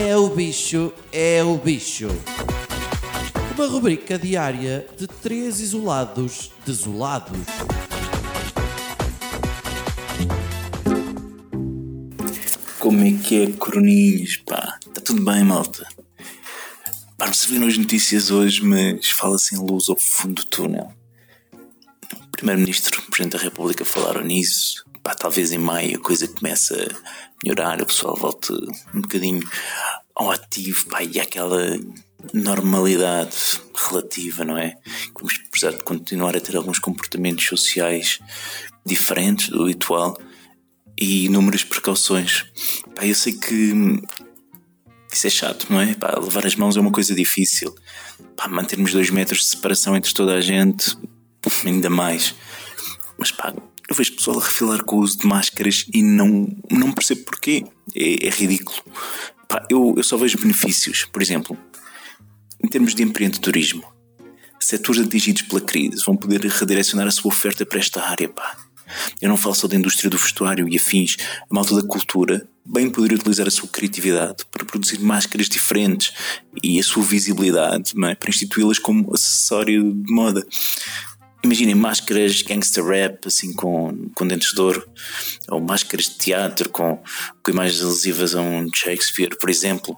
É 0.00 0.16
o 0.16 0.28
bicho, 0.28 0.92
é 1.10 1.42
o 1.42 1.58
bicho. 1.58 2.06
Uma 3.56 3.66
rubrica 3.66 4.16
diária 4.16 4.86
de 4.96 5.08
três 5.08 5.58
isolados 5.58 6.52
desolados. 6.64 7.36
Como 12.78 13.04
é 13.04 13.12
que 13.12 13.42
é, 13.42 13.50
coroninhas, 13.50 14.36
pá? 14.36 14.78
Está 14.86 15.00
tudo 15.00 15.24
bem, 15.24 15.42
malta? 15.42 15.84
Pá, 17.16 17.26
não 17.26 17.34
se 17.34 17.48
viram 17.48 17.66
as 17.66 17.76
notícias 17.76 18.30
hoje, 18.30 18.64
mas 18.64 19.10
fala-se 19.10 19.56
em 19.56 19.58
luz 19.58 19.88
ao 19.88 19.98
fundo 19.98 20.42
do 20.42 20.44
túnel. 20.44 20.92
O 22.14 22.30
Primeiro-Ministro, 22.30 23.02
Presidente 23.10 23.36
da 23.36 23.42
República 23.42 23.84
falaram 23.84 24.22
nisso. 24.22 24.84
Pá, 25.02 25.16
talvez 25.16 25.50
em 25.50 25.58
maio 25.58 25.98
a 25.98 26.00
coisa 26.00 26.28
comece 26.28 26.72
a 26.72 27.18
melhorar, 27.42 27.80
o 27.80 27.86
pessoal 27.86 28.16
volte 28.16 28.52
um 28.94 29.00
bocadinho 29.00 29.42
ao 30.18 30.32
ativo, 30.32 30.86
pá, 30.86 31.02
e 31.02 31.20
aquela 31.20 31.78
normalidade 32.34 33.36
relativa, 33.88 34.44
não 34.44 34.58
é? 34.58 34.74
Vamos 35.14 35.38
precisar 35.38 35.76
de 35.76 35.84
continuar 35.84 36.36
a 36.36 36.40
ter 36.40 36.56
alguns 36.56 36.80
comportamentos 36.80 37.46
sociais 37.46 38.18
diferentes 38.84 39.48
do 39.48 39.62
habitual 39.62 40.18
e 41.00 41.26
inúmeras 41.26 41.62
precauções. 41.62 42.44
Pá, 42.96 43.06
eu 43.06 43.14
sei 43.14 43.34
que 43.34 44.02
isso 45.12 45.26
é 45.26 45.30
chato, 45.30 45.66
não 45.70 45.80
é? 45.80 45.94
Pá, 45.94 46.18
levar 46.18 46.44
as 46.44 46.56
mãos 46.56 46.76
é 46.76 46.80
uma 46.80 46.92
coisa 46.92 47.14
difícil. 47.14 47.72
Pá, 48.36 48.48
mantermos 48.48 48.92
dois 48.92 49.10
metros 49.10 49.40
de 49.40 49.46
separação 49.46 49.96
entre 49.96 50.12
toda 50.12 50.34
a 50.34 50.40
gente, 50.40 50.96
ainda 51.64 51.88
mais. 51.88 52.34
Mas 53.16 53.30
pá, 53.30 53.54
eu 53.88 53.94
vejo 53.94 54.16
pessoal 54.16 54.40
a 54.40 54.44
refilar 54.44 54.84
com 54.84 54.96
o 54.96 55.00
uso 55.00 55.18
de 55.18 55.26
máscaras 55.26 55.86
e 55.94 56.02
não, 56.02 56.48
não 56.68 56.92
percebo 56.92 57.22
porquê. 57.24 57.64
É, 57.94 58.26
é 58.26 58.30
ridículo. 58.30 58.82
Pá, 59.48 59.66
eu, 59.70 59.94
eu 59.96 60.04
só 60.04 60.18
vejo 60.18 60.38
benefícios. 60.38 61.06
Por 61.06 61.22
exemplo, 61.22 61.56
em 62.62 62.68
termos 62.68 62.94
de 62.94 63.02
empreendedorismo, 63.02 63.82
setores 64.60 65.00
atingidos 65.00 65.42
pela 65.42 65.62
crise 65.62 66.04
vão 66.04 66.14
poder 66.14 66.40
redirecionar 66.42 67.06
a 67.06 67.10
sua 67.10 67.30
oferta 67.30 67.64
para 67.64 67.78
esta 67.78 68.02
área. 68.02 68.28
Pá. 68.28 68.56
Eu 69.20 69.28
não 69.28 69.36
falo 69.36 69.54
só 69.54 69.66
da 69.66 69.76
indústria 69.76 70.10
do 70.10 70.18
vestuário 70.18 70.68
e 70.68 70.76
afins, 70.76 71.16
a 71.50 71.54
malta 71.54 71.74
da 71.74 71.86
cultura 71.86 72.46
bem 72.64 72.90
poderia 72.90 73.16
utilizar 73.16 73.46
a 73.46 73.50
sua 73.50 73.68
criatividade 73.68 74.44
para 74.50 74.64
produzir 74.64 75.00
máscaras 75.00 75.48
diferentes 75.48 76.12
e 76.62 76.78
a 76.78 76.82
sua 76.82 77.02
visibilidade 77.02 77.92
é? 78.04 78.14
para 78.14 78.28
instituí-las 78.28 78.78
como 78.78 79.14
acessório 79.14 79.94
de 79.94 80.12
moda. 80.12 80.46
Imaginem 81.48 81.74
máscaras 81.74 82.42
gangster 82.42 82.84
rap, 82.84 83.26
assim 83.26 83.54
com, 83.54 84.10
com 84.14 84.26
dentes 84.26 84.52
de 84.52 84.60
ouro, 84.60 84.86
ou 85.48 85.58
máscaras 85.58 86.04
de 86.04 86.18
teatro 86.18 86.68
com, 86.68 87.02
com 87.42 87.50
imagens 87.50 87.80
alusivas 87.80 88.34
a 88.34 88.42
um 88.42 88.68
Shakespeare, 88.70 89.34
por 89.40 89.48
exemplo. 89.48 89.96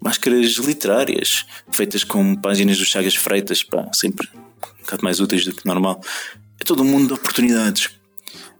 Máscaras 0.00 0.52
literárias, 0.52 1.44
feitas 1.70 2.02
com 2.02 2.34
páginas 2.34 2.78
do 2.78 2.86
Chagas 2.86 3.14
Freitas, 3.14 3.62
pá, 3.62 3.86
sempre 3.92 4.26
um 4.34 4.80
bocado 4.80 5.04
mais 5.04 5.20
úteis 5.20 5.44
do 5.44 5.52
que 5.52 5.66
normal. 5.66 6.00
É 6.58 6.64
todo 6.64 6.82
um 6.82 6.86
mundo 6.86 7.08
de 7.08 7.12
oportunidades. 7.12 7.90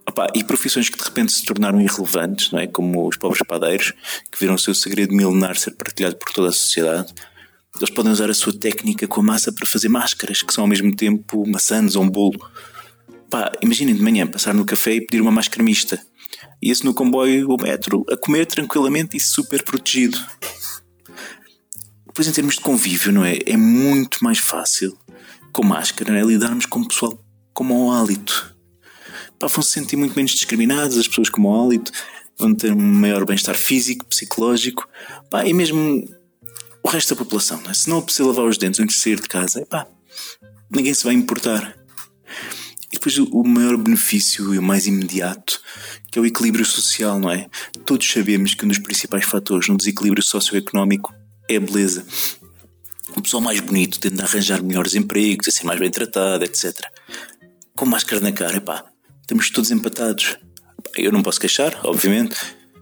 Opa, 0.07 0.27
e 0.35 0.43
profissões 0.43 0.89
que 0.89 0.97
de 0.97 1.03
repente 1.03 1.31
se 1.31 1.43
tornaram 1.43 1.81
irrelevantes, 1.81 2.51
não 2.51 2.59
é? 2.59 2.67
como 2.67 3.07
os 3.07 3.17
pobres 3.17 3.41
padeiros, 3.47 3.93
que 4.31 4.39
viram 4.39 4.53
o 4.53 4.59
seu 4.59 4.75
segredo 4.75 5.11
milenar 5.11 5.57
ser 5.57 5.71
partilhado 5.71 6.17
por 6.17 6.31
toda 6.31 6.49
a 6.49 6.53
sociedade 6.53 7.11
eles 7.83 7.93
podem 7.93 8.11
usar 8.11 8.29
a 8.29 8.33
sua 8.33 8.53
técnica 8.53 9.07
com 9.07 9.21
a 9.21 9.23
massa 9.23 9.51
para 9.51 9.67
fazer 9.67 9.89
máscaras, 9.89 10.41
que 10.41 10.53
são 10.53 10.63
ao 10.63 10.67
mesmo 10.67 10.95
tempo 10.95 11.47
maçãs 11.47 11.95
ou 11.95 12.03
um 12.03 12.09
bolo. 12.09 12.39
Pá, 13.29 13.51
imaginem 13.61 13.95
de 13.95 14.01
manhã 14.01 14.25
passar 14.25 14.53
no 14.53 14.65
café 14.65 14.93
e 14.95 15.01
pedir 15.01 15.21
uma 15.21 15.31
máscara 15.31 15.63
mista. 15.63 16.01
E 16.61 16.71
esse 16.71 16.85
no 16.85 16.93
comboio 16.93 17.49
ou 17.49 17.57
metro 17.61 18.05
a 18.09 18.17
comer 18.17 18.45
tranquilamente 18.45 19.15
e 19.15 19.19
super 19.19 19.63
protegido. 19.63 20.17
Depois, 22.05 22.27
em 22.27 22.31
termos 22.31 22.55
de 22.55 22.61
convívio, 22.61 23.11
não 23.11 23.23
é? 23.23 23.37
É 23.45 23.55
muito 23.55 24.23
mais 24.23 24.39
fácil 24.39 24.97
com 25.51 25.63
máscara 25.63 26.17
é? 26.17 26.23
lidarmos 26.23 26.65
com 26.65 26.79
o 26.79 26.87
pessoal 26.87 27.23
com 27.53 27.63
mau 27.63 27.91
hálito. 27.91 28.55
Pá, 29.39 29.47
vão 29.47 29.61
se 29.61 29.71
sentir 29.71 29.95
muito 29.95 30.15
menos 30.15 30.31
discriminados, 30.31 30.97
as 30.97 31.07
pessoas 31.07 31.29
com 31.29 31.41
mau 31.41 31.65
hálito 31.65 31.91
vão 32.37 32.53
ter 32.53 32.71
um 32.71 32.77
maior 32.77 33.25
bem-estar 33.25 33.55
físico, 33.55 34.05
psicológico. 34.05 34.87
Pá, 35.29 35.45
e 35.45 35.53
mesmo 35.53 36.07
o 36.87 36.89
resto 36.89 37.13
da 37.13 37.17
população. 37.17 37.61
É? 37.69 37.73
Se 37.73 37.89
não 37.89 38.01
precisa 38.01 38.27
lavar 38.27 38.45
os 38.45 38.57
dentes 38.57 38.79
antes 38.79 38.95
de 38.95 39.01
sair 39.01 39.19
de 39.19 39.27
casa, 39.27 39.61
epá, 39.61 39.85
ninguém 40.71 40.93
se 40.93 41.03
vai 41.03 41.13
importar. 41.13 41.75
E 42.91 42.95
depois 42.95 43.17
o 43.17 43.43
maior 43.43 43.75
benefício 43.75 44.53
e 44.53 44.57
o 44.57 44.63
mais 44.63 44.87
imediato, 44.87 45.59
que 46.09 46.17
é 46.17 46.21
o 46.21 46.25
equilíbrio 46.25 46.65
social, 46.65 47.19
não 47.19 47.29
é? 47.29 47.49
Todos 47.85 48.09
sabemos 48.09 48.53
que 48.53 48.63
um 48.63 48.69
dos 48.69 48.79
principais 48.79 49.25
fatores 49.25 49.67
no 49.67 49.75
desequilíbrio 49.75 50.23
socioeconómico 50.23 51.13
é 51.49 51.57
a 51.57 51.59
beleza. 51.59 52.05
O 53.15 53.21
pessoal 53.21 53.41
mais 53.41 53.59
bonito 53.59 53.99
tende 53.99 54.21
a 54.21 54.23
arranjar 54.23 54.63
melhores 54.63 54.95
empregos, 54.95 55.49
a 55.49 55.51
ser 55.51 55.65
mais 55.65 55.79
bem 55.79 55.91
tratado, 55.91 56.45
etc. 56.45 56.73
Com 57.75 57.85
máscara 57.85 58.21
na 58.21 58.31
cara, 58.31 58.57
epá, 58.57 58.85
estamos 59.21 59.49
todos 59.49 59.71
empatados. 59.71 60.37
Eu 60.95 61.11
não 61.11 61.21
posso 61.21 61.39
queixar, 61.39 61.77
obviamente, 61.83 62.37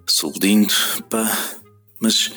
sou 0.07 0.31
lindo, 0.39 0.73
pá, 1.09 1.25
mas 2.05 2.31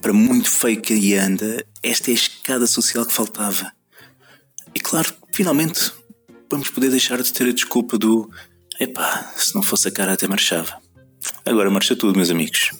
para 0.00 0.12
muito 0.12 0.50
feio 0.50 0.80
que 0.80 0.94
aí 0.94 1.14
anda, 1.14 1.64
esta 1.82 2.10
é 2.10 2.12
a 2.12 2.14
escada 2.14 2.66
social 2.66 3.04
que 3.04 3.12
faltava. 3.12 3.70
E 4.74 4.80
claro, 4.80 5.12
finalmente 5.32 5.92
vamos 6.50 6.70
poder 6.70 6.90
deixar 6.90 7.20
de 7.20 7.30
ter 7.30 7.46
a 7.46 7.52
desculpa 7.52 7.98
do 7.98 8.30
epá, 8.80 9.30
se 9.36 9.54
não 9.54 9.62
fosse 9.62 9.88
a 9.88 9.90
cara 9.90 10.14
até 10.14 10.26
marchava. 10.26 10.80
Agora 11.44 11.70
marcha 11.70 11.94
tudo, 11.94 12.16
meus 12.16 12.30
amigos. 12.30 12.70